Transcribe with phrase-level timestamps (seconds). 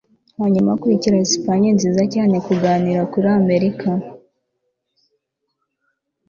[0.39, 3.89] hanyuma akurikira espagne nziza cyane kuganira kuri amerika